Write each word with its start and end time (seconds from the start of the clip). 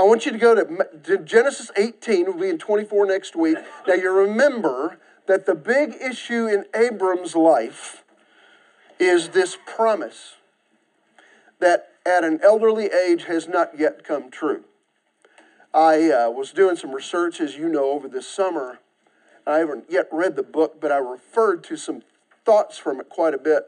I 0.00 0.02
want 0.04 0.24
you 0.24 0.32
to 0.32 0.38
go 0.38 0.54
to, 0.54 0.88
to 1.02 1.18
Genesis 1.18 1.70
18. 1.76 2.24
We'll 2.24 2.38
be 2.38 2.48
in 2.48 2.56
24 2.56 3.04
next 3.04 3.36
week. 3.36 3.58
Now, 3.86 3.92
you 3.92 4.10
remember 4.10 4.98
that 5.26 5.44
the 5.44 5.54
big 5.54 5.94
issue 6.00 6.46
in 6.46 6.64
Abram's 6.74 7.36
life 7.36 8.02
is 8.98 9.28
this 9.28 9.58
promise 9.66 10.36
that 11.58 11.90
at 12.06 12.24
an 12.24 12.40
elderly 12.42 12.86
age 12.86 13.24
has 13.24 13.46
not 13.46 13.78
yet 13.78 14.02
come 14.02 14.30
true. 14.30 14.64
I 15.74 16.10
uh, 16.10 16.30
was 16.30 16.52
doing 16.52 16.76
some 16.76 16.92
research, 16.92 17.38
as 17.38 17.58
you 17.58 17.68
know, 17.68 17.90
over 17.90 18.08
this 18.08 18.26
summer. 18.26 18.78
I 19.46 19.58
haven't 19.58 19.84
yet 19.90 20.08
read 20.10 20.34
the 20.34 20.42
book, 20.42 20.80
but 20.80 20.90
I 20.90 20.96
referred 20.96 21.62
to 21.64 21.76
some 21.76 22.00
thoughts 22.46 22.78
from 22.78 23.00
it 23.00 23.10
quite 23.10 23.34
a 23.34 23.38
bit 23.38 23.64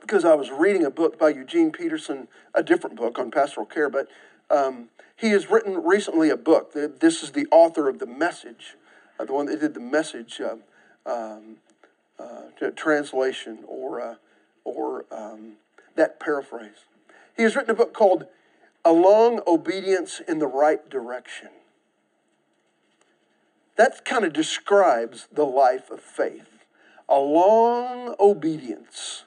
because 0.00 0.24
I 0.24 0.34
was 0.34 0.50
reading 0.50 0.86
a 0.86 0.90
book 0.90 1.18
by 1.18 1.28
Eugene 1.28 1.70
Peterson, 1.70 2.28
a 2.54 2.62
different 2.62 2.96
book 2.96 3.18
on 3.18 3.30
pastoral 3.30 3.66
care, 3.66 3.90
but 3.90 4.08
um, 4.50 4.88
he 5.16 5.30
has 5.30 5.50
written 5.50 5.82
recently 5.84 6.30
a 6.30 6.36
book. 6.36 6.72
This 6.72 7.22
is 7.22 7.32
the 7.32 7.46
author 7.50 7.88
of 7.88 7.98
The 7.98 8.06
Message, 8.06 8.76
uh, 9.18 9.24
the 9.24 9.32
one 9.32 9.46
that 9.46 9.60
did 9.60 9.74
The 9.74 9.80
Message 9.80 10.40
uh, 10.40 10.56
um, 11.06 11.56
uh, 12.18 12.70
translation 12.74 13.60
or, 13.66 14.00
uh, 14.00 14.14
or 14.64 15.04
um, 15.10 15.52
that 15.96 16.20
paraphrase. 16.20 16.84
He 17.36 17.42
has 17.42 17.56
written 17.56 17.70
a 17.70 17.74
book 17.74 17.94
called 17.94 18.26
A 18.84 18.92
Long 18.92 19.40
Obedience 19.46 20.20
in 20.26 20.38
the 20.38 20.46
Right 20.46 20.88
Direction. 20.88 21.48
That 23.76 24.04
kind 24.04 24.24
of 24.24 24.34
describes 24.34 25.26
the 25.32 25.46
life 25.46 25.90
of 25.90 26.00
faith. 26.00 26.64
A 27.08 27.18
long 27.18 28.14
obedience 28.20 29.24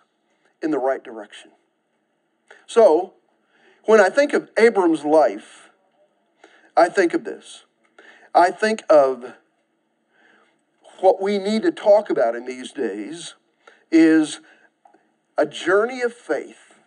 in 0.61 0.71
the 0.71 0.77
right 0.77 1.03
direction. 1.03 1.51
So, 2.67 3.13
when 3.85 3.99
I 3.99 4.09
think 4.09 4.33
of 4.33 4.49
Abram's 4.57 5.03
life, 5.03 5.69
I 6.75 6.89
think 6.89 7.13
of 7.13 7.23
this. 7.23 7.63
I 8.33 8.49
think 8.49 8.83
of 8.89 9.33
what 10.99 11.21
we 11.21 11.37
need 11.37 11.63
to 11.63 11.71
talk 11.71 12.09
about 12.09 12.35
in 12.35 12.45
these 12.45 12.71
days 12.71 13.35
is 13.91 14.39
a 15.37 15.45
journey 15.45 16.01
of 16.01 16.13
faith, 16.13 16.79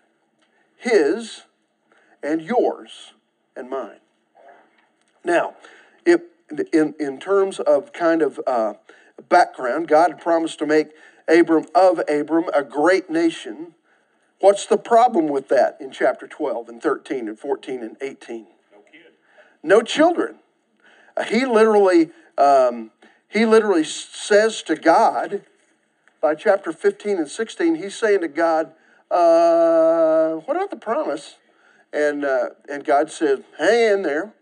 his 0.77 1.43
and 2.23 2.41
yours 2.41 3.13
and 3.55 3.71
mine. 3.71 4.01
Now, 5.25 5.55
if, 6.05 6.21
in, 6.73 6.95
in 6.99 7.19
terms 7.19 7.61
of 7.61 7.93
kind 7.93 8.23
of 8.23 8.41
uh, 8.47 8.75
background, 9.29 9.89
God 9.89 10.13
had 10.13 10.21
promised 10.21 10.59
to 10.61 10.67
make 10.67 10.89
Abram 11.29 11.67
of 11.75 12.01
Abram 12.09 12.45
a 12.55 12.63
great 12.63 13.11
nation. 13.11 13.75
What's 14.41 14.67
the 14.67 14.77
problem 14.77 15.29
with 15.29 15.49
that 15.49 15.79
in 15.81 15.91
chapter 15.91 16.27
12 16.27 16.69
and 16.69 16.83
13 16.83 17.29
and 17.29 17.39
14 17.39 17.83
and 17.83 17.97
18? 18.01 18.43
No. 18.43 18.49
No 19.63 19.83
children. 19.83 20.37
Uh, 21.17 21.25
he 21.25 21.47
literally, 21.47 22.11
um, 22.37 22.91
he 23.29 23.47
literally 23.47 23.85
says 23.85 24.63
to 24.65 24.77
God, 24.77 25.43
by 26.21 26.35
chapter 26.35 26.73
15 26.73 27.19
and 27.19 27.29
16, 27.29 27.77
he's 27.77 27.97
saying 27.97 28.21
to 28.21 28.29
God, 28.29 28.73
uh, 29.11 30.35
what 30.45 30.57
about 30.57 30.71
the 30.71 30.77
promise? 30.77 31.37
And, 31.93 32.25
uh, 32.25 32.51
and 32.69 32.85
God 32.85 33.11
says, 33.11 33.41
hang 33.59 33.93
in 33.93 34.03
there. 34.03 34.35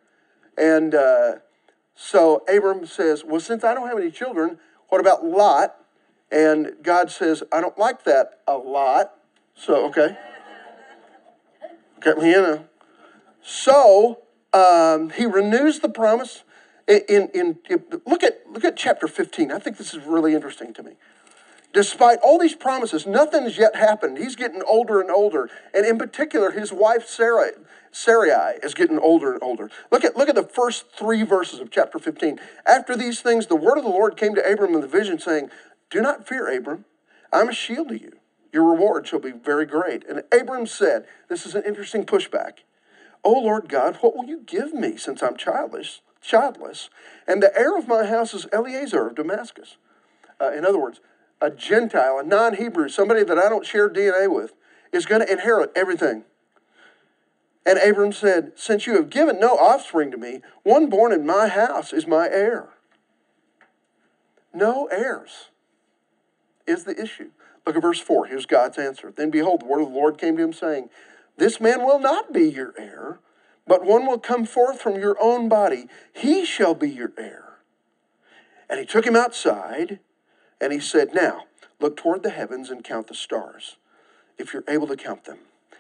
And 0.57 0.95
uh, 0.95 1.33
so 1.95 2.43
Abram 2.49 2.87
says, 2.87 3.25
well, 3.25 3.41
since 3.41 3.63
I 3.63 3.75
don't 3.75 3.87
have 3.87 3.99
any 3.99 4.11
children, 4.11 4.59
what 4.89 5.01
about 5.01 5.25
Lot? 5.25 5.77
And 6.33 6.73
God 6.83 7.11
says, 7.11 7.43
I 7.53 7.61
don't 7.61 7.79
like 7.79 8.05
that 8.05 8.41
a 8.49 8.57
lot. 8.57 9.14
So, 9.55 9.87
okay. 9.87 10.17
Me 12.19 12.35
in. 12.35 12.65
So 13.43 14.21
um, 14.53 15.11
he 15.11 15.25
renews 15.25 15.81
the 15.81 15.89
promise. 15.89 16.45
In, 16.87 17.31
in, 17.35 17.59
in, 17.71 17.83
look 18.05 18.23
at 18.23 18.41
look 18.51 18.63
at 18.63 18.77
chapter 18.77 19.09
15. 19.09 19.51
I 19.51 19.59
think 19.59 19.79
this 19.79 19.95
is 19.95 20.05
really 20.05 20.35
interesting 20.35 20.75
to 20.75 20.83
me. 20.83 20.93
Despite 21.73 22.19
all 22.23 22.39
these 22.39 22.55
promises, 22.55 23.07
nothing 23.07 23.45
has 23.45 23.59
yet 23.59 23.75
happened. 23.75 24.19
He's 24.19 24.37
getting 24.37 24.63
older 24.63 25.01
and 25.01 25.11
older. 25.11 25.51
And 25.75 25.85
in 25.85 25.99
particular, 25.99 26.53
his 26.53 26.73
wife 26.73 27.09
Sarah, 27.09 27.51
Sarai 27.91 28.59
is 28.63 28.75
getting 28.75 28.99
older 28.99 29.33
and 29.33 29.43
older. 29.43 29.71
Look 29.91 30.05
at, 30.05 30.17
look 30.17 30.29
at 30.29 30.37
the 30.37 30.45
first 30.45 30.93
three 30.93 31.25
verses 31.25 31.59
of 31.59 31.73
chapter 31.73 31.99
15. 31.99 32.39
After 32.65 32.97
these 32.97 33.23
things, 33.23 33.47
the 33.47 33.57
word 33.57 33.77
of 33.77 33.83
the 33.83 33.91
Lord 33.91 34.17
came 34.17 34.37
to 34.37 34.53
Abram 34.53 34.75
in 34.75 34.83
the 34.83 34.87
vision, 34.87 35.19
saying, 35.19 35.51
Do 35.91 36.01
not 36.01 36.29
fear, 36.29 36.47
Abram. 36.57 36.85
I'm 37.33 37.49
a 37.49 37.53
shield 37.53 37.89
to 37.89 38.01
you. 38.01 38.13
Your 38.55 38.71
reward 38.71 39.09
shall 39.09 39.19
be 39.19 39.33
very 39.33 39.67
great. 39.67 40.09
And 40.09 40.23
Abram 40.33 40.69
said, 40.69 41.07
This 41.29 41.45
is 41.45 41.57
an 41.57 41.65
interesting 41.67 42.07
pushback. 42.07 42.59
O 43.25 43.33
Lord 43.33 43.69
God, 43.69 43.97
what 43.97 44.17
will 44.17 44.27
you 44.27 44.43
give 44.47 44.73
me 44.73 44.97
since 44.97 45.25
I'm 45.25 45.37
childless? 45.37 46.03
Childless, 46.23 46.89
and 47.27 47.43
the 47.43 47.55
heir 47.59 47.77
of 47.77 47.89
my 47.89 48.07
house 48.07 48.33
is 48.33 48.47
Eliezer 48.53 49.09
of 49.09 49.17
Damascus. 49.17 49.77
Uh, 50.41 50.53
in 50.53 50.65
other 50.65 50.79
words, 50.79 51.01
a 51.41 51.51
Gentile, 51.51 52.19
a 52.19 52.23
non 52.23 52.55
Hebrew, 52.55 52.89
somebody 52.89 53.25
that 53.25 53.39
I 53.39 53.49
don't 53.49 53.67
share 53.67 53.91
DNA 53.91 54.33
with, 54.33 54.55
is 54.93 55.05
going 55.05 55.21
to 55.21 55.31
inherit 55.31 55.73
everything. 55.75 56.23
And 57.67 57.79
Abram 57.79 58.13
said, 58.13 58.53
Since 58.55 58.87
you 58.87 58.95
have 58.95 59.11
given 59.11 59.41
no 59.41 59.57
offspring 59.57 60.13
to 60.13 60.17
me, 60.17 60.43
one 60.63 60.89
born 60.89 61.13
in 61.13 61.27
my 61.27 61.49
house 61.49 61.93
is 61.93 62.07
my 62.07 62.29
heir. 62.29 62.69
No 64.55 64.87
heirs 64.87 65.49
is 66.69 66.85
the 66.85 66.99
issue. 66.99 67.31
Look 67.67 67.77
at 67.77 67.83
verse 67.83 68.01
4. 68.01 68.27
Here's 68.27 68.47
God's 68.47 68.79
answer. 68.79 69.13
Then 69.15 69.31
behold, 69.31 69.63
the 69.63 69.67
word 69.67 69.83
of 69.83 69.89
the 69.89 69.95
Lord 69.95 70.19
came 70.19 70.37
to 70.37 70.43
him, 70.43 70.53
saying, 70.53 70.91
This 71.37 71.61
man 71.61 71.85
will 71.85 71.99
not 71.99 72.33
be 72.33 72.51
your 72.51 72.75
heir, 72.77 73.21
but 73.67 73.85
one 73.85 74.07
will 74.07 74.19
come 74.19 74.45
forth 74.45 74.81
from 74.81 74.99
your 74.99 75.17
own 75.21 75.49
body. 75.49 75.89
He 76.13 76.45
shall 76.45 76.75
be 76.75 76.91
your 76.91 77.13
heir. 77.17 77.59
And 78.69 78.79
he 78.79 78.87
took 78.87 79.07
him 79.07 79.17
outside 79.17 80.01
and 80.61 80.73
he 80.73 80.81
said, 80.81 81.15
Now, 81.15 81.45
look 81.81 81.97
toward 81.97 82.23
the 82.23 82.31
heavens 82.31 82.71
and 82.71 82.85
count 82.85 83.07
the 83.07 83.15
stars, 83.15 83.77
if 84.39 84.53
you're 84.53 84.65
able 84.69 84.87
to 84.89 84.97
count 84.97 85.25
them. 85.25 85.39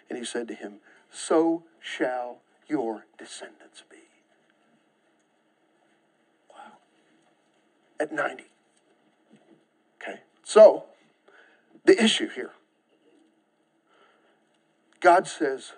And 0.09 0.19
he 0.19 0.25
said 0.25 0.49
to 0.49 0.55
him, 0.55 0.75
So 1.11 1.65
shall 1.81 2.39
your 2.69 3.05
descendants 3.19 3.83
be. 3.91 3.99
Wow. 6.51 6.78
At 8.01 8.12
90. 8.12 8.45
Okay. 10.01 10.21
So, 10.43 10.84
the 11.84 12.03
issue 12.03 12.28
here 12.28 12.53
God 15.05 15.28
says, 15.28 15.72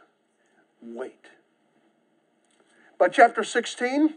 wait. 0.80 1.26
By 2.96 3.08
chapter 3.08 3.42
16, 3.42 4.14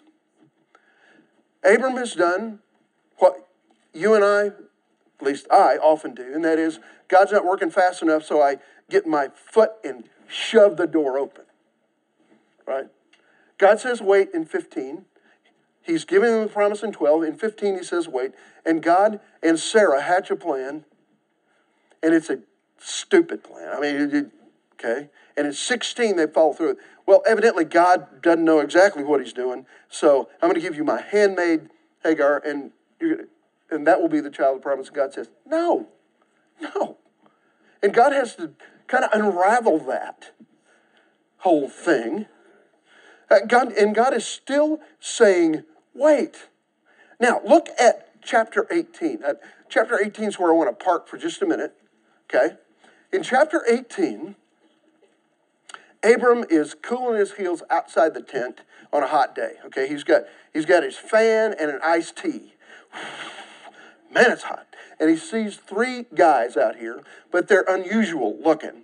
Abram 1.64 1.98
has 1.98 2.14
done 2.14 2.60
what 3.18 3.48
you 3.92 4.14
and 4.14 4.24
I 4.24 4.52
at 5.20 5.26
least 5.26 5.48
I 5.52 5.78
often 5.78 6.14
do, 6.14 6.32
and 6.34 6.46
that 6.46 6.60
is 6.60 6.80
God's 7.08 7.32
not 7.32 7.44
working 7.44 7.72
fast 7.72 8.02
enough, 8.02 8.24
so 8.24 8.42
I 8.42 8.58
get 8.90 9.06
my 9.06 9.30
foot 9.36 9.72
and 9.84 10.06
shove 10.28 10.78
the 10.78 10.88
door 10.88 11.18
open. 11.18 11.46
Right? 12.66 12.86
God 13.58 13.80
says 13.80 14.00
wait 14.00 14.30
in 14.34 14.46
15. 14.46 15.06
He's 15.82 16.06
giving 16.06 16.32
them 16.32 16.44
the 16.44 16.54
promise 16.54 16.84
in 16.84 16.92
12. 16.92 17.24
In 17.24 17.36
15, 17.36 17.78
he 17.78 17.84
says 17.84 18.08
wait. 18.08 18.32
And 18.64 18.82
God 18.84 19.20
and 19.42 19.60
Sarah 19.60 20.04
hatch 20.04 20.30
a 20.30 20.36
plan, 20.36 20.86
and 22.02 22.14
it's 22.14 22.30
a 22.30 22.40
stupid 22.78 23.44
plan. 23.44 23.70
I 23.70 23.80
mean, 23.80 24.32
okay? 24.74 25.10
And 25.38 25.48
at 25.48 25.56
16, 25.56 26.16
they 26.16 26.28
fall 26.28 26.54
through. 26.54 26.78
Well, 27.06 27.24
evidently, 27.28 27.66
God 27.66 28.22
doesn't 28.22 28.44
know 28.44 28.60
exactly 28.60 29.04
what 29.04 29.20
he's 29.20 29.34
doing, 29.34 29.66
so 29.90 30.30
I'm 30.42 30.50
going 30.50 30.56
to 30.56 30.62
give 30.62 30.76
you 30.76 30.84
my 30.84 31.02
handmaid 31.02 31.70
Hagar, 32.04 32.42
and 32.46 32.72
you're 33.00 33.26
and 33.72 33.86
that 33.88 34.02
will 34.02 34.10
be 34.10 34.22
the 34.22 34.30
child 34.30 34.58
of 34.58 34.62
promise. 34.62 34.88
And 34.88 34.96
God 34.96 35.14
says, 35.14 35.30
no, 35.46 35.88
no. 36.62 36.98
And 37.82 37.94
God 37.94 38.12
has 38.12 38.36
to 38.36 38.52
kind 38.88 39.04
of 39.04 39.12
unravel 39.14 39.80
that 39.80 40.32
whole 41.38 41.70
thing. 41.70 42.26
Uh, 43.30 43.40
God, 43.48 43.72
and 43.74 43.94
God 43.94 44.14
is 44.14 44.26
still 44.26 44.80
saying, 45.00 45.64
wait. 45.94 46.50
Now, 47.20 47.42
look 47.46 47.68
at 47.80 48.22
chapter 48.24 48.66
18. 48.72 49.24
Uh, 49.24 49.34
chapter 49.70 50.00
18 50.04 50.26
is 50.26 50.40
where 50.40 50.52
I 50.52 50.56
want 50.56 50.78
to 50.78 50.84
park 50.84 51.08
for 51.08 51.18
just 51.18 51.42
a 51.42 51.46
minute. 51.46 51.76
Okay? 52.34 52.56
In 53.12 53.24
chapter 53.24 53.64
18, 53.68 54.36
Abram 56.04 56.46
is 56.50 56.76
cooling 56.76 57.20
his 57.20 57.34
heels 57.34 57.64
outside 57.70 58.14
the 58.14 58.22
tent 58.22 58.62
on 58.94 59.04
a 59.04 59.08
hot 59.08 59.36
day. 59.36 59.54
Okay, 59.66 59.88
he's 59.88 60.04
got 60.04 60.24
he's 60.54 60.66
got 60.66 60.84
his 60.84 60.96
fan 60.96 61.54
and 61.60 61.70
an 61.70 61.80
iced 61.84 62.18
tea. 62.18 62.54
Man, 64.14 64.32
it's 64.32 64.44
hot. 64.44 64.66
And 65.00 65.10
he 65.10 65.18
sees 65.18 65.58
three 65.58 66.06
guys 66.14 66.58
out 66.58 66.78
here, 66.78 67.04
but 67.32 67.48
they're 67.48 67.66
unusual 67.68 68.38
looking. 68.44 68.84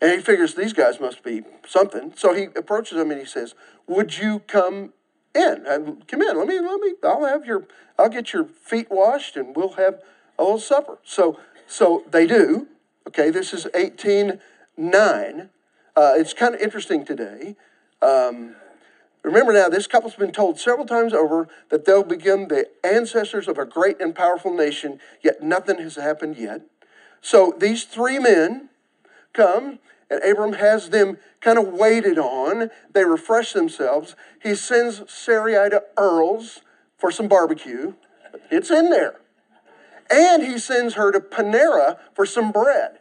And 0.00 0.10
he 0.10 0.18
figures 0.18 0.54
these 0.54 0.72
guys 0.72 1.00
must 1.00 1.22
be 1.22 1.42
something. 1.66 2.12
So 2.16 2.34
he 2.34 2.44
approaches 2.56 2.98
them 2.98 3.10
and 3.10 3.20
he 3.20 3.26
says, 3.26 3.54
Would 3.86 4.18
you 4.18 4.40
come 4.40 4.92
in? 5.34 5.64
Uh, 5.66 5.94
come 6.08 6.22
in. 6.22 6.36
Let 6.36 6.48
me, 6.48 6.58
let 6.60 6.80
me, 6.80 6.94
I'll 7.04 7.24
have 7.24 7.46
your, 7.46 7.66
I'll 7.98 8.08
get 8.08 8.32
your 8.32 8.44
feet 8.44 8.88
washed 8.90 9.36
and 9.36 9.54
we'll 9.54 9.74
have 9.74 10.00
a 10.38 10.42
little 10.42 10.58
supper. 10.58 10.98
So, 11.04 11.38
so 11.72 12.04
they 12.10 12.26
do. 12.26 12.68
Okay, 13.08 13.30
this 13.30 13.54
is 13.54 13.66
18 13.74 14.40
9. 14.76 15.50
Uh, 15.96 16.12
it's 16.16 16.34
kind 16.34 16.54
of 16.54 16.60
interesting 16.60 17.04
today. 17.04 17.56
Um, 18.00 18.56
remember 19.22 19.52
now, 19.52 19.68
this 19.68 19.86
couple's 19.86 20.14
been 20.14 20.32
told 20.32 20.60
several 20.60 20.86
times 20.86 21.14
over 21.14 21.48
that 21.70 21.84
they'll 21.84 22.04
become 22.04 22.48
the 22.48 22.68
ancestors 22.84 23.48
of 23.48 23.56
a 23.58 23.64
great 23.64 24.00
and 24.00 24.14
powerful 24.14 24.54
nation, 24.54 24.98
yet 25.22 25.42
nothing 25.42 25.78
has 25.78 25.96
happened 25.96 26.36
yet. 26.36 26.62
So 27.22 27.54
these 27.56 27.84
three 27.84 28.18
men 28.18 28.68
come, 29.32 29.78
and 30.10 30.22
Abram 30.22 30.54
has 30.54 30.90
them 30.90 31.16
kind 31.40 31.58
of 31.58 31.68
waited 31.68 32.18
on. 32.18 32.70
They 32.92 33.04
refresh 33.04 33.54
themselves. 33.54 34.14
He 34.42 34.54
sends 34.54 35.10
Sarai 35.10 35.70
to 35.70 35.82
Earl's 35.96 36.60
for 36.98 37.10
some 37.10 37.28
barbecue. 37.28 37.94
It's 38.50 38.70
in 38.70 38.90
there. 38.90 39.21
And 40.12 40.42
he 40.42 40.58
sends 40.58 40.94
her 40.94 41.10
to 41.10 41.20
Panera 41.20 41.98
for 42.14 42.26
some 42.26 42.52
bread. 42.52 42.98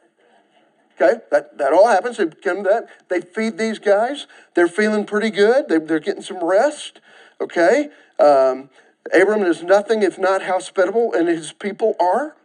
Okay, 0.99 1.19
that, 1.31 1.57
that 1.57 1.73
all 1.73 1.87
happens. 1.87 2.17
They 2.17 2.27
come 2.27 2.63
that. 2.63 2.87
They 3.09 3.21
feed 3.21 3.57
these 3.57 3.79
guys. 3.79 4.27
They're 4.53 4.67
feeling 4.67 5.05
pretty 5.05 5.31
good. 5.31 5.67
They, 5.67 5.79
they're 5.79 5.99
getting 5.99 6.21
some 6.21 6.43
rest. 6.43 7.01
Okay, 7.39 7.89
um, 8.19 8.69
Abram 9.13 9.41
is 9.41 9.63
nothing 9.63 10.03
if 10.03 10.19
not 10.19 10.43
hospitable, 10.43 11.13
and 11.13 11.27
his 11.27 11.53
people 11.53 11.95
are. 11.99 12.35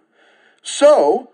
So 0.63 1.31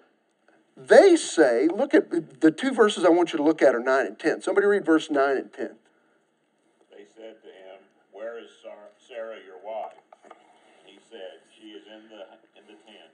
they 0.77 1.17
say, 1.17 1.69
look 1.69 1.95
at 1.95 2.41
the 2.41 2.51
two 2.51 2.73
verses 2.73 3.05
I 3.05 3.11
want 3.11 3.33
you 3.33 3.37
to 3.37 3.43
look 3.43 3.63
at 3.63 3.75
are 3.75 3.81
9 3.81 4.07
and 4.07 4.19
10. 4.19 4.43
Somebody 4.43 4.67
read 4.67 4.85
verse 4.85 5.11
9 5.11 5.37
and 5.37 5.53
10. 5.53 5.71
They 6.91 7.05
said 7.15 7.41
to 7.43 7.49
him, 7.49 7.79
Where 8.11 8.39
is 8.39 8.51
Sarah 9.07 9.37
your 9.47 9.59
wife? 9.65 9.93
He 10.85 10.99
said, 11.11 11.41
She 11.57 11.69
is 11.69 11.87
in 11.87 12.09
the, 12.09 12.27
in 12.59 12.67
the 12.67 12.79
tent. 12.85 13.13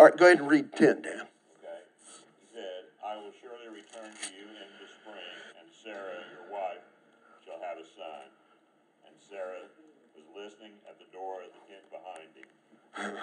All 0.00 0.06
right, 0.06 0.16
go 0.16 0.24
ahead 0.24 0.38
and 0.38 0.48
read 0.48 0.72
10, 0.72 1.02
Dan. 1.02 1.12
Okay. 1.12 1.26
He 2.40 2.54
said, 2.54 2.88
I 3.04 3.16
will 3.16 3.32
surely 3.38 3.68
return 3.68 4.08
to 4.08 4.32
you 4.32 4.48
in 4.48 4.68
the 4.80 4.88
spring, 4.88 5.36
and 5.60 5.68
Sarah 5.84 6.24
your 6.32 6.50
wife 6.50 6.80
shall 7.44 7.60
have 7.60 7.76
a 7.76 7.84
son. 7.84 8.32
And 9.04 9.14
Sarah 9.28 9.68
was 10.16 10.24
listening 10.34 10.72
at 10.88 10.98
the 10.98 11.04
door 11.12 11.42
of 11.42 11.50
the 11.52 11.60
tent 11.68 11.84
behind 11.92 13.12
him. 13.12 13.20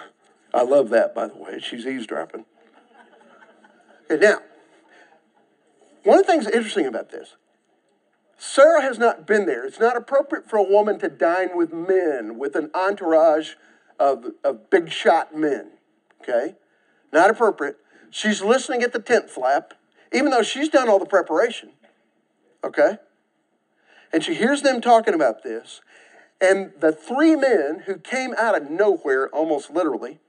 I 0.54 0.62
love 0.62 0.90
that, 0.90 1.16
by 1.16 1.26
the 1.26 1.34
way. 1.34 1.58
She's 1.58 1.84
eavesdropping. 1.84 2.44
Okay, 4.08 4.24
now, 4.24 4.38
one 6.04 6.20
of 6.20 6.26
the 6.26 6.32
things 6.32 6.46
interesting 6.46 6.86
about 6.86 7.10
this, 7.10 7.34
Sarah 8.36 8.82
has 8.82 9.00
not 9.00 9.26
been 9.26 9.46
there. 9.46 9.66
It's 9.66 9.80
not 9.80 9.96
appropriate 9.96 10.48
for 10.48 10.58
a 10.58 10.62
woman 10.62 11.00
to 11.00 11.08
dine 11.08 11.56
with 11.56 11.72
men, 11.72 12.38
with 12.38 12.54
an 12.54 12.70
entourage 12.72 13.54
of, 13.98 14.26
of 14.44 14.70
big 14.70 14.92
shot 14.92 15.34
men. 15.34 15.72
Okay? 16.22 16.54
Not 17.12 17.30
appropriate. 17.30 17.76
She's 18.10 18.42
listening 18.42 18.82
at 18.82 18.92
the 18.92 18.98
tent 18.98 19.30
flap, 19.30 19.74
even 20.12 20.30
though 20.30 20.42
she's 20.42 20.68
done 20.68 20.88
all 20.88 20.98
the 20.98 21.06
preparation. 21.06 21.70
Okay? 22.64 22.98
And 24.12 24.24
she 24.24 24.34
hears 24.34 24.62
them 24.62 24.80
talking 24.80 25.14
about 25.14 25.42
this. 25.42 25.80
And 26.40 26.72
the 26.78 26.92
three 26.92 27.36
men 27.36 27.82
who 27.86 27.96
came 27.96 28.34
out 28.38 28.56
of 28.56 28.70
nowhere, 28.70 29.28
almost 29.28 29.70
literally, 29.70 30.20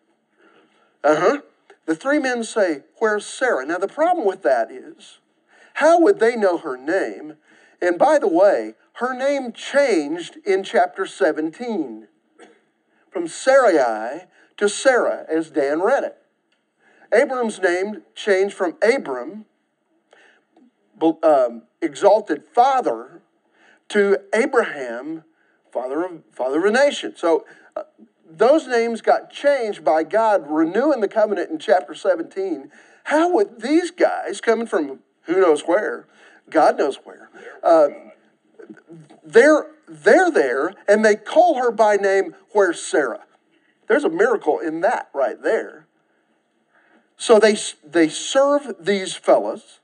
uh 1.04 1.16
huh. 1.16 1.42
The 1.86 1.96
three 1.96 2.20
men 2.20 2.44
say, 2.44 2.84
Where's 2.98 3.26
Sarah? 3.26 3.66
Now, 3.66 3.78
the 3.78 3.88
problem 3.88 4.28
with 4.28 4.44
that 4.44 4.70
is, 4.72 5.20
how 5.76 6.00
would 6.00 6.20
they 6.20 6.36
know 6.36 6.58
her 6.58 6.78
name? 6.78 7.36
And 7.82 7.98
by 7.98 8.20
the 8.20 8.28
way, 8.28 8.76
her 8.94 9.18
name 9.18 9.54
changed 9.54 10.38
in 10.46 10.64
chapter 10.64 11.06
17 11.06 12.08
from 13.10 13.28
Sarai 13.28 14.26
to 14.58 14.70
Sarah, 14.70 15.26
as 15.30 15.50
Dan 15.50 15.82
read 15.82 16.04
it. 16.04 16.18
Abram's 17.14 17.60
name 17.60 18.04
changed 18.16 18.56
from 18.56 18.76
Abram, 18.82 19.46
um, 21.24 21.64
exalted 21.82 22.44
father, 22.54 23.22
to 23.90 24.18
Abraham, 24.34 25.24
father 25.72 26.04
of, 26.04 26.24
father 26.32 26.60
of 26.60 26.66
a 26.66 26.72
nation. 26.72 27.14
So, 27.16 27.46
uh, 27.76 27.84
those 28.30 28.68
names 28.68 29.02
got 29.02 29.32
changed 29.32 29.84
by 29.84 30.04
God 30.04 30.46
renewing 30.48 31.02
the 31.02 31.08
covenant 31.08 31.50
in 31.50 31.58
chapter 31.58 31.96
17. 31.96 32.72
How 33.06 33.34
would 33.34 33.62
these 33.62 33.90
guys, 33.90 34.40
coming 34.40 34.68
from 34.68 35.00
who 35.24 35.42
knows 35.42 35.62
where, 35.62 36.06
God 36.50 36.78
knows 36.78 36.98
where, 37.04 37.30
uh, 37.64 37.90
they're, 39.24 39.68
they're 39.88 40.30
there 40.30 40.74
and 40.88 41.04
they 41.04 41.16
call 41.16 41.56
her 41.56 41.72
by 41.72 41.96
name, 41.96 42.36
Where's 42.52 42.82
Sarah? 42.82 43.26
There's 43.88 44.04
a 44.04 44.10
miracle 44.10 44.60
in 44.60 44.82
that 44.82 45.10
right 45.14 45.42
there. 45.42 45.88
So 47.20 47.38
they, 47.38 47.58
they 47.86 48.08
serve 48.08 48.78
these 48.80 49.14
fellas. 49.14 49.82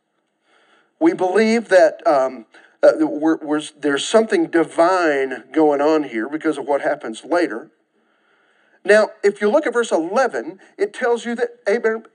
We 1.02 1.14
believe 1.14 1.68
that 1.68 2.02
um, 2.08 2.46
uh, 2.82 2.94
we're, 3.02 3.38
we're, 3.38 3.62
there's 3.78 4.08
something 4.08 4.48
divine 4.48 5.44
going 5.52 5.82
on 5.82 6.04
here 6.04 6.30
because 6.30 6.58
of 6.58 6.66
what 6.66 6.80
happens 6.80 7.26
later. 7.26 7.70
Now, 8.86 9.10
if 9.22 9.42
you 9.42 9.52
look 9.52 9.68
at 9.68 9.74
verse 9.74 9.92
11, 9.92 10.60
it 10.78 10.94
tells 10.94 11.26
you 11.26 11.36
that 11.36 11.60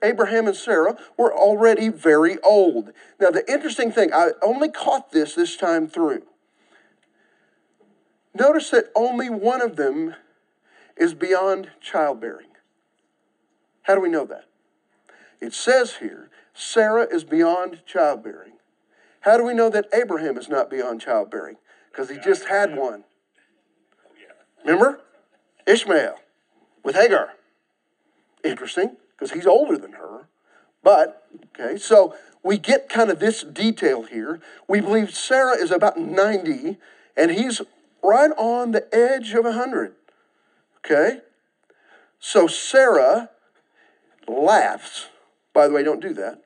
Abraham 0.02 0.46
and 0.46 0.56
Sarah 0.56 0.96
were 1.18 1.34
already 1.34 1.90
very 1.90 2.38
old. 2.38 2.92
Now, 3.20 3.30
the 3.30 3.44
interesting 3.52 3.92
thing, 3.92 4.14
I 4.14 4.30
only 4.40 4.70
caught 4.70 5.12
this 5.12 5.34
this 5.34 5.54
time 5.54 5.86
through. 5.86 6.22
Notice 8.32 8.70
that 8.70 8.86
only 8.94 9.28
one 9.28 9.60
of 9.60 9.76
them 9.76 10.14
is 10.96 11.12
beyond 11.12 11.72
childbearing. 11.82 12.46
How 13.82 13.94
do 13.94 14.00
we 14.00 14.08
know 14.08 14.24
that? 14.24 14.46
It 15.40 15.54
says 15.54 15.96
here, 15.96 16.28
Sarah 16.54 17.06
is 17.10 17.24
beyond 17.24 17.82
childbearing. 17.86 18.52
How 19.20 19.36
do 19.36 19.44
we 19.44 19.54
know 19.54 19.70
that 19.70 19.86
Abraham 19.92 20.36
is 20.36 20.48
not 20.48 20.70
beyond 20.70 21.00
childbearing? 21.00 21.56
Because 21.90 22.10
he 22.10 22.18
just 22.18 22.46
had 22.46 22.76
one. 22.76 23.04
Remember? 24.64 25.00
Ishmael 25.66 26.16
with 26.82 26.94
Hagar. 26.94 27.30
Interesting, 28.44 28.96
because 29.12 29.32
he's 29.32 29.46
older 29.46 29.76
than 29.76 29.92
her. 29.92 30.26
But, 30.82 31.26
okay, 31.58 31.76
so 31.76 32.14
we 32.42 32.58
get 32.58 32.88
kind 32.88 33.10
of 33.10 33.18
this 33.18 33.42
detail 33.42 34.02
here. 34.04 34.40
We 34.66 34.80
believe 34.80 35.14
Sarah 35.14 35.56
is 35.56 35.70
about 35.70 35.98
90, 35.98 36.78
and 37.16 37.30
he's 37.30 37.60
right 38.02 38.30
on 38.36 38.72
the 38.72 38.94
edge 38.94 39.34
of 39.34 39.44
100. 39.44 39.94
Okay? 40.78 41.20
So 42.18 42.46
Sarah 42.46 43.30
laughs. 44.26 45.08
By 45.60 45.68
the 45.68 45.74
way, 45.74 45.82
don't 45.82 46.00
do 46.00 46.14
that. 46.14 46.40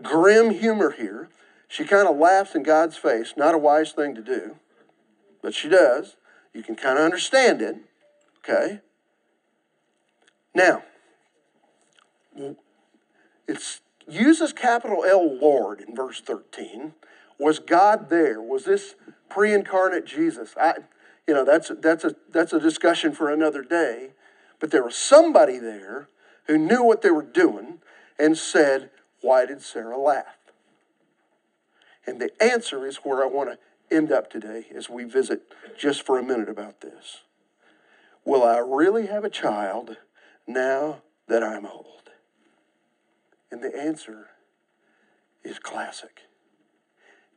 Grim 0.00 0.52
humor 0.52 0.92
here. 0.92 1.28
She 1.68 1.84
kind 1.84 2.08
of 2.08 2.16
laughs 2.16 2.54
in 2.54 2.62
God's 2.62 2.96
face. 2.96 3.34
Not 3.36 3.54
a 3.54 3.58
wise 3.58 3.92
thing 3.92 4.14
to 4.14 4.22
do, 4.22 4.56
but 5.42 5.52
she 5.52 5.68
does. 5.68 6.16
You 6.54 6.62
can 6.62 6.76
kind 6.76 6.98
of 6.98 7.04
understand 7.04 7.60
it. 7.60 7.76
Okay? 8.38 8.80
Now, 10.54 10.82
it 13.46 13.80
uses 14.08 14.54
capital 14.54 15.04
L 15.04 15.38
Lord 15.38 15.82
in 15.86 15.94
verse 15.94 16.22
13. 16.22 16.94
Was 17.38 17.58
God 17.58 18.08
there? 18.08 18.40
Was 18.40 18.64
this 18.64 18.94
pre 19.28 19.52
incarnate 19.52 20.06
Jesus? 20.06 20.54
I, 20.58 20.76
you 21.28 21.34
know, 21.34 21.44
that's, 21.44 21.70
that's, 21.82 22.04
a, 22.04 22.16
that's 22.32 22.54
a 22.54 22.60
discussion 22.60 23.12
for 23.12 23.30
another 23.30 23.62
day. 23.62 24.12
But 24.58 24.70
there 24.70 24.82
was 24.82 24.96
somebody 24.96 25.58
there 25.58 26.08
who 26.46 26.58
knew 26.58 26.82
what 26.82 27.02
they 27.02 27.10
were 27.10 27.22
doing 27.22 27.78
and 28.18 28.36
said, 28.36 28.90
Why 29.20 29.46
did 29.46 29.62
Sarah 29.62 29.98
laugh? 29.98 30.38
And 32.06 32.20
the 32.20 32.30
answer 32.42 32.86
is 32.86 32.98
where 32.98 33.22
I 33.22 33.26
want 33.26 33.50
to 33.50 33.96
end 33.96 34.10
up 34.10 34.30
today 34.30 34.66
as 34.74 34.88
we 34.88 35.04
visit 35.04 35.42
just 35.78 36.04
for 36.04 36.18
a 36.18 36.22
minute 36.22 36.48
about 36.48 36.80
this. 36.80 37.22
Will 38.24 38.42
I 38.42 38.58
really 38.58 39.06
have 39.06 39.24
a 39.24 39.30
child 39.30 39.96
now 40.46 41.02
that 41.28 41.42
I'm 41.42 41.66
old? 41.66 42.10
And 43.50 43.62
the 43.62 43.76
answer 43.76 44.28
is 45.44 45.58
classic. 45.58 46.22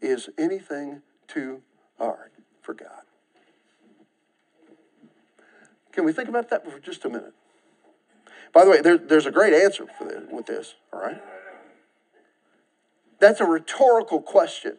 Is 0.02 0.30
anything 0.38 1.02
too 1.28 1.62
hard 1.98 2.32
for 2.62 2.74
God? 2.74 3.04
Can 5.92 6.06
we 6.06 6.14
think 6.14 6.30
about 6.30 6.50
that 6.50 6.70
for 6.70 6.80
just 6.80 7.06
a 7.06 7.10
minute? 7.10 7.34
By 8.56 8.64
the 8.64 8.72
way, 8.72 8.80
there, 8.80 8.98
there's 8.98 9.26
a 9.26 9.32
great 9.32 9.54
answer 9.54 9.86
for 9.98 10.06
this, 10.06 10.24
with 10.32 10.46
this, 10.46 10.76
all 10.94 11.02
right? 11.02 11.22
That's 13.20 13.42
a 13.42 13.46
rhetorical 13.46 14.22
question. 14.22 14.78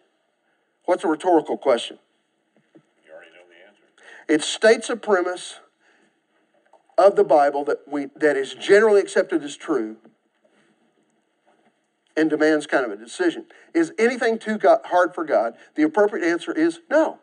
What's 0.86 1.04
a 1.04 1.08
rhetorical 1.08 1.58
question? 1.58 1.98
You 3.04 3.12
already 3.12 3.30
know 3.32 3.44
the 3.46 3.68
answer. 3.68 3.82
It 4.28 4.42
states 4.42 4.88
a 4.88 4.96
premise 4.96 5.56
of 6.96 7.16
the 7.16 7.24
Bible 7.24 7.64
that, 7.64 7.80
we, 7.86 8.06
that 8.16 8.34
is 8.38 8.54
generally 8.54 9.02
accepted 9.02 9.44
as 9.44 9.56
true 9.58 9.96
and 12.16 12.30
demands 12.30 12.66
kind 12.66 12.86
of 12.86 12.90
a 12.90 12.96
decision. 12.96 13.44
Is 13.74 13.92
anything 13.98 14.38
too 14.38 14.58
hard 14.86 15.14
for 15.14 15.22
God? 15.22 15.52
The 15.74 15.82
appropriate 15.82 16.26
answer 16.26 16.50
is 16.50 16.80
no. 16.90 17.18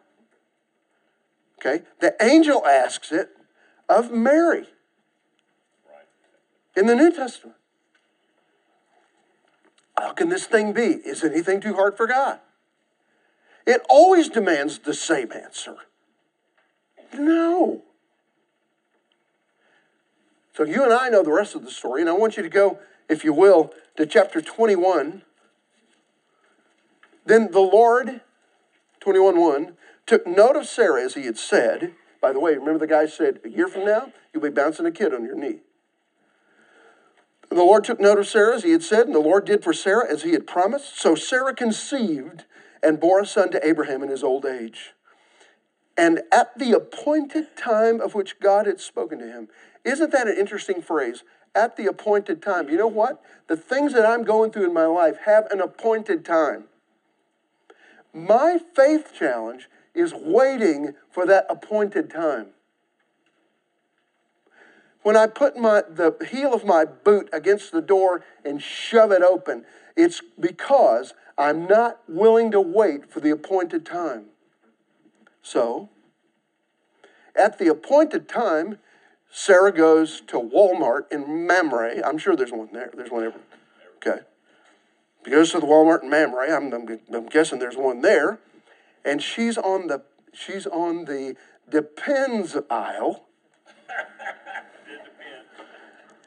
Okay? 1.60 1.84
The 2.00 2.16
angel 2.22 2.64
asks 2.68 3.12
it 3.12 3.30
of 3.90 4.12
Mary 4.12 4.68
in 6.76 6.88
the 6.88 6.96
New 6.96 7.12
Testament. 7.12 7.58
How 9.98 10.14
can 10.14 10.30
this 10.30 10.46
thing 10.46 10.74
be? 10.74 10.82
Is 10.82 11.24
anything 11.24 11.62
too 11.62 11.76
hard 11.76 11.96
for 11.96 12.08
God? 12.08 12.40
it 13.66 13.82
always 13.90 14.30
demands 14.30 14.80
the 14.80 14.94
same 14.94 15.32
answer. 15.32 15.76
No. 17.14 17.84
So 20.56 20.64
you 20.64 20.84
and 20.84 20.94
I 20.94 21.10
know 21.10 21.24
the 21.24 21.32
rest 21.32 21.56
of 21.56 21.64
the 21.64 21.72
story, 21.72 22.02
and 22.02 22.10
I 22.10 22.14
want 22.14 22.38
you 22.38 22.44
to 22.44 22.50
go, 22.50 22.80
if 23.10 23.24
you 23.24 23.34
will, 23.34 23.74
to 23.98 24.06
chapter 24.06 24.42
21. 24.42 25.24
Then 27.26 27.52
the 27.52 27.60
Lord, 27.60 28.22
21 29.00 29.40
1, 29.40 29.78
took 30.06 30.28
note 30.28 30.56
of 30.56 30.66
Sarah 30.66 31.04
as 31.04 31.16
he 31.16 31.26
had 31.26 31.38
said. 31.38 31.94
By 32.22 32.34
the 32.34 32.40
way, 32.40 32.56
remember 32.56 32.80
the 32.80 32.88
guy 32.88 33.06
said, 33.06 33.40
A 33.44 33.50
year 33.50 33.68
from 33.68 33.86
now, 33.86 34.12
you'll 34.34 34.44
be 34.44 34.50
bouncing 34.50 34.86
a 34.86 34.92
kid 34.92 35.14
on 35.14 35.24
your 35.24 35.36
knee. 35.36 35.62
And 37.54 37.60
the 37.60 37.66
Lord 37.66 37.84
took 37.84 38.00
note 38.00 38.18
of 38.18 38.26
Sarah 38.26 38.56
as 38.56 38.64
he 38.64 38.72
had 38.72 38.82
said, 38.82 39.06
and 39.06 39.14
the 39.14 39.20
Lord 39.20 39.46
did 39.46 39.64
for 39.64 39.74
Sarah 39.74 40.12
as 40.12 40.24
he 40.24 40.32
had 40.32 40.48
promised. 40.48 41.00
So 41.00 41.14
Sarah 41.14 41.54
conceived 41.54 42.46
and 42.82 43.00
bore 43.00 43.20
a 43.20 43.28
son 43.28 43.52
to 43.52 43.64
Abraham 43.64 44.02
in 44.02 44.10
his 44.10 44.24
old 44.24 44.44
age. 44.44 44.94
And 45.96 46.24
at 46.32 46.58
the 46.58 46.72
appointed 46.72 47.56
time 47.56 48.02
of 48.02 48.16
which 48.16 48.40
God 48.40 48.66
had 48.66 48.80
spoken 48.80 49.20
to 49.20 49.28
him. 49.28 49.50
Isn't 49.86 50.12
that 50.14 50.28
an 50.28 50.36
interesting 50.36 50.82
phrase? 50.82 51.24
At 51.54 51.78
the 51.78 51.86
appointed 51.86 52.42
time. 52.42 52.70
You 52.70 52.78
know 52.78 52.88
what? 52.88 53.22
The 53.46 53.56
things 53.56 53.94
that 53.94 54.04
I'm 54.04 54.24
going 54.24 54.50
through 54.50 54.66
in 54.66 54.74
my 54.74 54.88
life 54.88 55.18
have 55.28 55.46
an 55.52 55.62
appointed 55.62 56.26
time. 56.26 56.64
My 58.12 58.58
faith 58.76 59.12
challenge 59.16 59.70
is 59.94 60.12
waiting 60.12 60.96
for 61.12 61.28
that 61.28 61.46
appointed 61.52 62.10
time. 62.10 62.48
When 65.04 65.18
I 65.18 65.28
put 65.28 65.58
my, 65.58 65.84
the 65.88 66.16
heel 66.30 66.54
of 66.54 66.66
my 66.66 66.86
boot 66.86 67.30
against 67.32 67.72
the 67.72 67.82
door 67.82 68.24
and 68.44 68.62
shove 68.62 69.12
it 69.12 69.22
open, 69.22 69.66
it's 69.96 70.22
because 70.40 71.14
I'm 71.38 71.68
not 71.68 72.00
willing 72.08 72.52
to 72.52 72.62
wait 72.62 73.12
for 73.12 73.20
the 73.20 73.30
appointed 73.30 73.86
time. 73.86 74.26
So, 75.42 75.90
at 77.36 77.60
the 77.60 77.68
appointed 77.68 78.30
time, 78.30 78.78
Sarah 79.30 79.72
goes 79.72 80.22
to 80.28 80.40
Walmart 80.40 81.12
in 81.12 81.48
Mamre. 81.48 82.02
I'm 82.06 82.18
sure 82.18 82.36
there's 82.36 82.52
one 82.52 82.70
there. 82.72 82.92
There's 82.96 83.12
one 83.12 83.24
every. 83.24 83.42
Okay. 83.98 84.22
She 85.26 85.32
goes 85.32 85.52
to 85.52 85.60
the 85.60 85.66
Walmart 85.66 86.04
in 86.04 86.10
Mamre. 86.10 86.56
I'm, 86.56 86.72
I'm, 86.72 87.00
I'm 87.14 87.26
guessing 87.26 87.60
there's 87.60 87.76
one 87.76 88.02
there, 88.02 88.40
and 89.04 89.22
she's 89.22 89.58
on 89.58 89.88
the 89.88 90.04
she's 90.34 90.68
on 90.68 91.06
the 91.06 91.36
depends 91.70 92.56
aisle, 92.70 93.26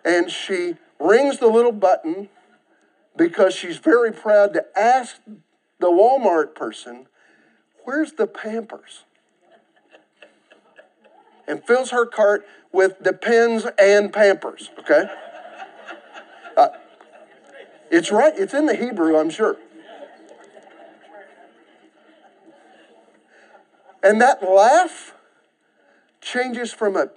and 0.06 0.30
she 0.30 0.76
rings 1.00 1.38
the 1.40 1.48
little 1.48 1.72
button 1.72 2.30
because 3.16 3.54
she's 3.54 3.76
very 3.76 4.12
proud 4.12 4.54
to 4.54 4.64
ask 4.78 5.16
the 5.80 5.88
Walmart 5.88 6.54
person, 6.54 7.08
"Where's 7.84 8.12
the 8.12 8.26
Pampers?" 8.26 9.04
and 11.48 11.64
fills 11.66 11.90
her 11.90 12.06
cart 12.06 12.46
with 12.72 13.02
Depends 13.02 13.66
and 13.78 14.12
Pampers, 14.12 14.70
okay? 14.78 15.10
Uh, 16.56 16.68
it's 17.90 18.10
right, 18.10 18.36
it's 18.36 18.54
in 18.54 18.66
the 18.66 18.74
Hebrew, 18.74 19.16
I'm 19.16 19.30
sure. 19.30 19.56
And 24.02 24.20
that 24.20 24.42
laugh 24.42 25.14
changes 26.20 26.72
from 26.72 26.96
a 26.96 27.10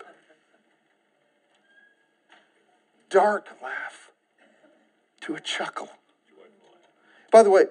dark 3.09 3.47
laugh 3.61 4.11
to 5.21 5.35
a 5.35 5.39
chuckle. 5.39 5.89
By 7.31 7.43
the 7.43 7.49
way, 7.49 7.65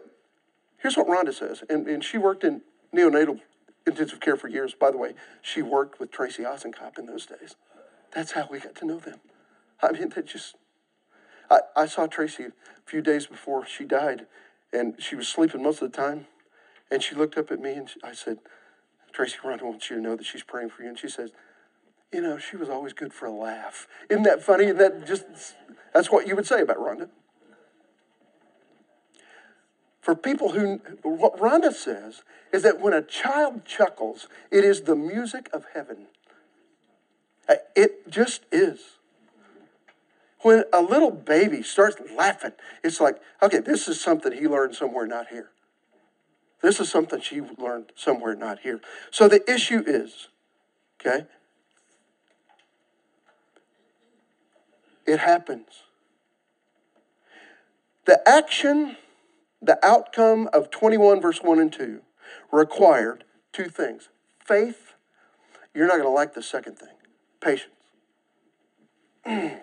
here's 0.79 0.97
what 0.97 1.07
Rhonda 1.07 1.35
says, 1.35 1.63
and, 1.69 1.87
and 1.87 2.05
she 2.05 2.19
worked 2.19 2.45
in 2.45 2.63
neonatal 2.95 3.41
intensive 3.87 4.21
care 4.21 4.37
for 4.37 4.49
years. 4.49 4.75
By 4.75 4.91
the 4.91 4.99
way, 4.99 5.15
she 5.43 5.63
worked 5.63 5.99
with 5.99 6.11
Tracy 6.11 6.43
Osenkop 6.45 6.99
in 6.99 7.07
those 7.07 7.27
days. 7.27 7.57
That's 8.15 8.33
how 8.33 8.49
we 8.51 8.61
got 8.61 8.75
to 8.77 8.87
know 8.87 8.99
them. 8.99 9.21
I 9.83 9.93
mean, 9.93 10.11
that 10.11 10.27
just. 10.27 10.57
I, 11.51 11.61
I 11.75 11.87
saw 11.87 12.07
Tracy 12.07 12.45
a 12.45 12.53
few 12.85 13.01
days 13.01 13.27
before 13.27 13.67
she 13.67 13.85
died, 13.85 14.27
and 14.73 14.95
she 14.99 15.17
was 15.17 15.29
sleeping 15.29 15.63
most 15.63 15.83
of 15.83 15.91
the 15.91 15.97
time. 15.97 16.27
And 16.91 17.03
she 17.03 17.15
looked 17.15 17.37
up 17.37 17.51
at 17.51 17.61
me 17.61 17.73
and 17.73 17.91
I 18.03 18.13
said, 18.13 18.39
Tracy, 19.13 19.37
Rhonda 19.45 19.63
wants 19.63 19.91
you 19.91 19.97
to 19.97 20.03
know 20.03 20.17
that 20.17 20.25
she's 20.25 20.43
praying 20.43 20.71
for 20.71 20.83
you. 20.83 20.89
And 20.89 20.99
she 20.99 21.09
says, 21.09 21.33
You 22.13 22.23
know, 22.23 22.39
she 22.39 22.57
was 22.57 22.69
always 22.69 22.93
good 22.93 23.13
for 23.13 23.27
a 23.27 23.33
laugh. 23.33 23.87
Isn't 24.09 24.23
that 24.23 24.43
funny? 24.43 24.67
And 24.67 24.81
that 24.81 25.07
just, 25.07 25.25
that's 25.93 26.11
what 26.11 26.27
you 26.27 26.35
would 26.37 26.47
say 26.47 26.63
about 26.63 26.79
Rhonda. 26.79 27.09
For 30.01 30.15
people 30.15 30.53
who, 30.53 30.81
what 31.03 31.37
Rhonda 31.39 31.73
says 31.73 32.23
is 32.51 32.63
that 32.63 32.81
when 32.81 32.95
a 32.95 33.03
child 33.03 33.67
chuckles, 33.67 34.27
it 34.51 34.65
is 34.65 34.83
the 34.83 34.97
music 34.97 35.51
of 35.53 35.67
heaven. 35.75 36.07
Uh, 37.47 37.57
It 37.77 38.11
just 38.11 38.47
is. 38.51 38.81
When 40.41 40.65
a 40.73 40.81
little 40.81 41.11
baby 41.11 41.63
starts 41.63 41.97
laughing, 42.17 42.53
it's 42.83 43.01
like, 43.01 43.21
okay, 43.43 43.59
this 43.59 43.87
is 43.87 44.01
something 44.01 44.33
he 44.33 44.47
learned 44.47 44.75
somewhere 44.75 45.07
not 45.07 45.29
here. 45.29 45.51
This 46.63 46.81
is 46.81 46.91
something 46.91 47.21
she 47.21 47.43
learned 47.59 47.93
somewhere 47.95 48.35
not 48.35 48.61
here. 48.61 48.81
So 49.11 49.29
the 49.29 49.49
issue 49.53 49.83
is, 49.87 50.29
okay, 51.01 51.27
it 55.09 55.21
happens. 55.21 55.85
The 58.05 58.27
action, 58.29 58.97
the 59.63 59.85
outcome 59.85 60.49
of 60.53 60.71
21, 60.71 61.21
verse 61.21 61.41
1 61.43 61.59
and 61.59 61.73
2 61.73 62.03
required 62.53 63.25
two 63.53 63.69
things 63.69 64.11
faith. 64.45 64.93
You're 65.75 65.87
not 65.87 65.95
going 65.95 66.05
to 66.05 66.11
like 66.11 66.35
the 66.35 66.43
second 66.43 66.79
thing 66.79 66.95
patience. 67.41 67.73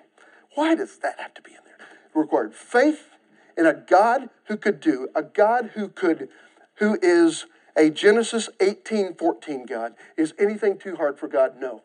Why 0.55 0.75
does 0.75 0.97
that 0.99 1.19
have 1.19 1.33
to 1.35 1.41
be 1.41 1.51
in 1.51 1.59
there? 1.65 1.87
It 2.07 2.17
required 2.17 2.55
faith 2.55 3.09
in 3.55 3.65
a 3.65 3.73
God 3.73 4.29
who 4.45 4.57
could 4.57 4.79
do, 4.79 5.09
a 5.15 5.21
God 5.21 5.71
who 5.75 5.89
could, 5.89 6.29
who 6.75 6.97
is 7.01 7.45
a 7.77 7.89
Genesis 7.89 8.49
18, 8.59 9.15
14 9.15 9.65
God. 9.65 9.93
Is 10.17 10.33
anything 10.39 10.77
too 10.77 10.95
hard 10.95 11.19
for 11.19 11.27
God? 11.27 11.59
No. 11.59 11.83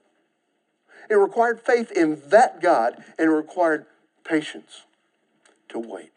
It 1.10 1.16
required 1.16 1.60
faith 1.60 1.90
in 1.90 2.22
that 2.28 2.62
God 2.62 3.02
and 3.18 3.28
it 3.28 3.34
required 3.34 3.86
patience 4.22 4.84
to 5.68 5.78
wait. 5.80 6.12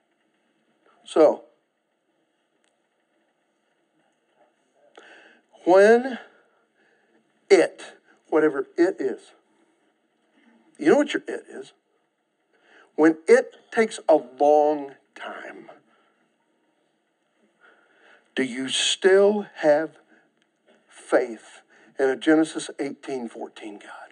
So, 1.03 1.45
when 5.65 6.19
it, 7.49 7.83
whatever 8.29 8.67
it 8.77 9.01
is, 9.01 9.31
you 10.77 10.91
know 10.91 10.97
what 10.97 11.13
your 11.13 11.23
it 11.27 11.45
is? 11.49 11.73
When 12.95 13.17
it 13.27 13.55
takes 13.71 13.99
a 14.07 14.19
long 14.39 14.91
time, 15.15 15.71
do 18.35 18.43
you 18.43 18.69
still 18.69 19.47
have 19.55 19.97
faith 20.87 21.61
in 21.97 22.09
a 22.09 22.15
Genesis 22.15 22.69
18 22.79 23.29
14 23.29 23.79
God? 23.79 24.02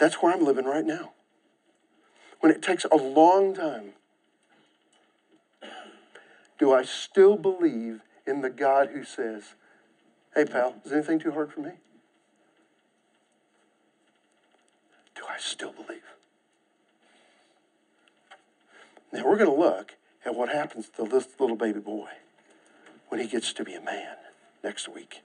That's 0.00 0.16
where 0.16 0.32
I'm 0.32 0.44
living 0.44 0.64
right 0.64 0.84
now. 0.84 1.12
When 2.40 2.50
it 2.50 2.62
takes 2.62 2.86
a 2.90 2.96
long 2.96 3.54
time, 3.54 3.92
do 6.58 6.72
I 6.72 6.82
still 6.84 7.36
believe 7.36 8.00
in 8.26 8.40
the 8.40 8.48
God 8.48 8.88
who 8.94 9.04
says, 9.04 9.54
Hey, 10.34 10.46
pal, 10.46 10.76
is 10.86 10.92
anything 10.92 11.18
too 11.18 11.32
hard 11.32 11.52
for 11.52 11.60
me? 11.60 11.72
Do 15.14 15.22
I 15.28 15.38
still 15.38 15.72
believe? 15.72 16.00
Now 19.12 19.26
we're 19.26 19.36
going 19.36 19.50
to 19.50 19.56
look 19.56 19.96
at 20.24 20.34
what 20.34 20.48
happens 20.48 20.88
to 20.96 21.04
this 21.04 21.28
little 21.38 21.56
baby 21.56 21.80
boy 21.80 22.08
when 23.08 23.20
he 23.20 23.26
gets 23.26 23.52
to 23.52 23.64
be 23.64 23.74
a 23.74 23.82
man 23.82 24.16
next 24.64 24.88
week 24.88 25.20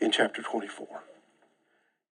in 0.00 0.10
chapter 0.10 0.40
24. 0.40 1.02